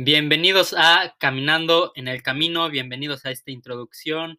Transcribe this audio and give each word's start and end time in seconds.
Bienvenidos 0.00 0.76
a 0.78 1.16
Caminando 1.18 1.90
en 1.96 2.06
el 2.06 2.22
Camino, 2.22 2.70
bienvenidos 2.70 3.26
a 3.26 3.32
esta 3.32 3.50
introducción. 3.50 4.38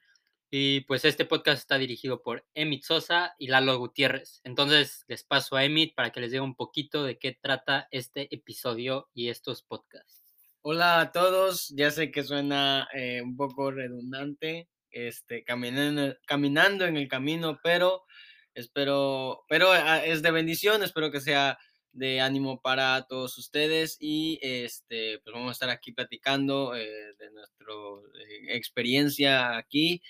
Y 0.50 0.85
pues 0.85 1.04
este 1.04 1.25
podcast 1.25 1.59
está 1.59 1.78
dirigido 1.78 2.21
por 2.21 2.46
Emit 2.54 2.84
Sosa 2.84 3.36
y 3.38 3.47
Lalo 3.47 3.78
Gutiérrez. 3.78 4.40
Entonces 4.46 5.04
les 5.10 5.26
paso 5.26 5.58
a 5.58 5.66
Emit 5.66 5.94
para 5.96 6.12
que 6.12 6.22
les 6.22 6.32
diga 6.32 6.44
un 6.44 6.56
poquito 6.56 7.04
de 7.04 7.20
qué 7.20 7.38
trata 7.42 7.90
este 7.92 8.34
episodio 8.34 9.10
y 9.14 9.28
estos 9.28 9.62
podcasts. 9.62 10.24
Hola 10.62 11.02
a 11.02 11.11
todos, 11.11 11.68
ya 11.76 11.91
sé 11.91 12.10
que 12.10 12.23
suena 12.23 12.88
eh, 12.94 13.21
un 13.21 13.36
poco 13.36 13.70
redundante, 13.70 14.70
este, 14.91 15.44
caminando, 15.44 16.16
caminando 16.26 16.86
en 16.86 16.96
el 16.96 17.10
camino, 17.10 17.60
pero 17.62 18.05
espero, 18.54 19.44
pero 19.50 19.73
ah, 19.73 20.05
es 20.05 20.21
de 20.21 20.32
bendición, 20.32 20.84
espero 20.84 21.12
que 21.12 21.20
sea 21.20 21.60
de 21.92 22.21
ánimo 22.21 22.62
para 22.62 23.02
todos 23.04 23.38
ustedes 23.38 23.98
y 24.00 24.39
este 24.42 25.20
pues 25.24 25.34
vamos 25.34 25.50
a 25.50 25.52
estar 25.54 25.70
aquí 25.70 25.92
platicando 25.92 26.76
eh, 26.76 27.14
de 27.18 27.32
nuestra 27.32 27.66
eh, 27.68 28.56
experiencia 28.56 29.57
aquí 29.57 30.02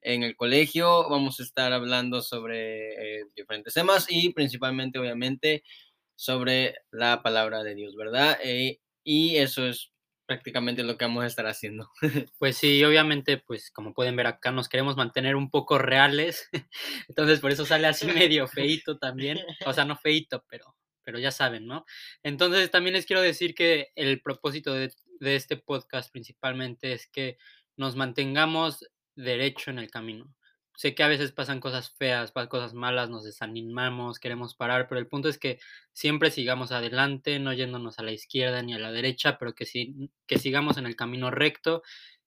en 0.00 0.22
el 0.22 0.36
colegio. 0.36 1.08
Vamos 1.08 1.40
a 1.40 1.42
estar 1.42 1.72
hablando 1.72 2.22
sobre 2.22 3.20
eh, 3.20 3.24
diferentes 3.36 3.74
temas 3.74 4.06
y 4.08 4.32
principalmente 4.32 4.98
obviamente 4.98 5.64
sobre 6.16 6.76
la 6.90 7.22
palabra 7.22 7.62
de 7.62 7.74
Dios 7.74 7.96
verdad 7.96 8.38
y 9.02 9.36
eso 9.36 9.66
es 9.66 9.90
prácticamente 10.26 10.82
lo 10.82 10.96
que 10.96 11.04
vamos 11.04 11.24
a 11.24 11.26
estar 11.26 11.46
haciendo. 11.46 11.90
Pues 12.38 12.56
sí 12.56 12.82
obviamente 12.84 13.38
pues 13.38 13.70
como 13.70 13.92
pueden 13.92 14.16
ver 14.16 14.26
acá 14.28 14.52
nos 14.52 14.68
queremos 14.68 14.96
mantener 14.96 15.36
un 15.36 15.50
poco 15.50 15.78
reales. 15.78 16.48
Entonces 17.08 17.40
por 17.40 17.50
eso 17.50 17.66
sale 17.66 17.86
así 17.88 18.06
medio 18.06 18.46
feito 18.46 18.98
también. 18.98 19.38
O 19.66 19.72
sea 19.72 19.84
no 19.84 19.96
feito 19.96 20.44
pero 20.48 20.74
pero 21.04 21.18
ya 21.18 21.30
saben, 21.30 21.66
¿no? 21.66 21.84
Entonces 22.22 22.70
también 22.70 22.94
les 22.94 23.06
quiero 23.06 23.22
decir 23.22 23.54
que 23.54 23.92
el 23.94 24.20
propósito 24.20 24.72
de, 24.72 24.92
este 25.20 25.56
podcast 25.56 26.10
principalmente 26.12 26.92
es 26.92 27.06
que 27.06 27.38
nos 27.76 27.96
mantengamos 27.96 28.84
derecho 29.14 29.70
en 29.70 29.78
el 29.78 29.90
camino. 29.90 30.34
Sé 30.76 30.94
que 30.94 31.04
a 31.04 31.08
veces 31.08 31.30
pasan 31.30 31.60
cosas 31.60 31.92
feas, 31.92 32.32
cosas 32.48 32.74
malas, 32.74 33.08
nos 33.08 33.24
desanimamos, 33.24 34.18
queremos 34.18 34.56
parar, 34.56 34.88
pero 34.88 34.98
el 34.98 35.06
punto 35.06 35.28
es 35.28 35.38
que 35.38 35.60
siempre 35.92 36.32
sigamos 36.32 36.72
adelante, 36.72 37.38
no 37.38 37.52
yéndonos 37.52 37.98
a 37.98 38.02
la 38.02 38.10
izquierda 38.12 38.60
ni 38.62 38.74
a 38.74 38.78
la 38.78 38.90
derecha, 38.90 39.38
pero 39.38 39.54
que, 39.54 39.66
que 40.26 40.38
sigamos 40.38 40.76
en 40.76 40.86
el 40.86 40.96
camino 40.96 41.30
recto 41.30 41.82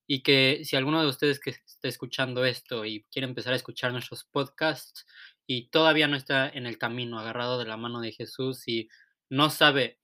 y 0.08 0.23
que 0.23 0.62
si 0.64 0.78
alguno 0.78 1.02
de 1.02 1.09
ustedes 1.09 1.39
que 1.39 1.50
esté 1.50 1.89
escuchando 1.89 2.45
esto 2.45 2.86
y 2.86 3.03
quiere 3.12 3.28
empezar 3.28 3.52
a 3.52 3.58
escuchar 3.58 3.91
nuestros 3.91 4.23
podcasts, 4.23 5.06
y 5.48 5.70
todavía 5.70 6.08
no 6.08 6.17
está 6.17 6.50
en 6.50 6.67
el 6.67 6.78
camino, 6.78 7.20
agarrado 7.20 7.58
de 7.58 7.66
la 7.66 7.78
mano 7.78 8.02
de 8.02 8.12
Jesús 8.12 8.67
y 8.67 8.90
no 9.30 9.50
sabe 9.50 9.98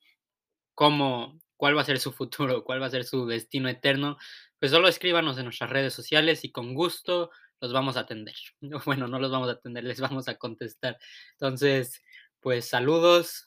cómo, 0.73 1.39
cuál 1.58 1.77
va 1.77 1.81
a 1.81 1.86
ser 1.86 1.99
su 1.99 2.13
futuro, 2.13 2.63
cuál 2.63 2.81
va 2.81 2.88
a 2.88 2.91
ser 2.91 3.03
su 3.03 3.27
destino 3.27 3.69
eterno, 3.69 4.17
pues 4.59 4.71
solo 4.71 4.88
escríbanos 4.88 5.38
en 5.38 5.45
nuestras 5.45 5.69
redes 5.69 5.94
sociales 5.94 6.45
y 6.45 6.52
con 6.52 6.73
gusto 6.73 7.30
los 7.61 7.73
vamos 7.73 7.97
a 7.97 8.02
atender. 8.02 8.36
Bueno, 8.86 9.08
no 9.08 9.19
los 9.19 9.31
vamos 9.31 9.49
a 9.49 9.53
atender, 9.53 9.83
les 9.83 9.99
vamos 9.99 10.27
a 10.27 10.38
contestar. 10.38 10.97
Entonces, 11.33 12.02
pues 12.39 12.66
saludos. 12.67 13.45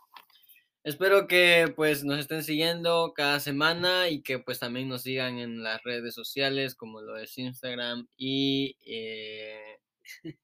Espero 0.84 1.26
que 1.26 1.72
pues 1.74 2.04
nos 2.04 2.20
estén 2.20 2.44
siguiendo 2.44 3.12
cada 3.14 3.40
semana 3.40 4.08
y 4.08 4.22
que 4.22 4.38
pues 4.38 4.60
también 4.60 4.88
nos 4.88 5.02
sigan 5.02 5.38
en 5.38 5.62
las 5.62 5.82
redes 5.82 6.14
sociales 6.14 6.74
como 6.76 7.02
lo 7.02 7.16
es 7.18 7.36
Instagram 7.38 8.06
y 8.16 8.78
eh, 8.86 9.78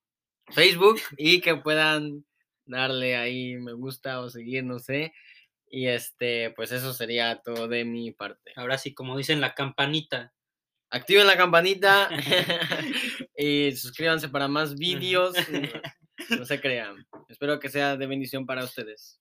Facebook 0.52 1.00
y 1.16 1.40
que 1.40 1.56
puedan 1.56 2.24
darle 2.64 3.16
ahí 3.16 3.56
me 3.56 3.72
gusta 3.72 4.20
o 4.20 4.30
seguir, 4.30 4.64
no 4.64 4.78
sé. 4.78 5.12
Y 5.70 5.86
este, 5.86 6.50
pues 6.50 6.70
eso 6.72 6.92
sería 6.92 7.40
todo 7.42 7.66
de 7.68 7.84
mi 7.84 8.12
parte. 8.12 8.52
Ahora 8.56 8.78
sí, 8.78 8.94
como 8.94 9.16
dicen 9.16 9.40
la 9.40 9.54
campanita. 9.54 10.32
Activen 10.90 11.26
la 11.26 11.38
campanita 11.38 12.10
y 13.36 13.72
suscríbanse 13.72 14.28
para 14.28 14.48
más 14.48 14.76
vídeos. 14.76 15.34
No, 16.28 16.44
se 16.44 16.60
crean. 16.60 17.04
Espero 17.28 17.58
que 17.58 17.68
sea 17.68 17.96
de 17.96 18.06
bendición 18.06 18.46
para 18.46 18.62
ustedes. 18.62 19.18